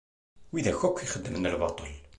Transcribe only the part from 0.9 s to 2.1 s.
ixeddmen lbaṭel.